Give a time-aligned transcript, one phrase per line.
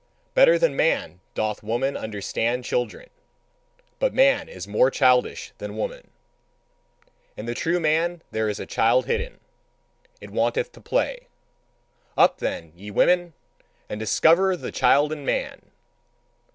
[0.33, 3.11] Better than man doth woman understand children,
[3.99, 6.09] but man is more childish than woman.
[7.37, 9.39] In the true man there is a child hidden:
[10.19, 11.27] it wanteth to play.
[12.17, 13.33] Up then, ye women,
[13.89, 15.69] and discover the child in man!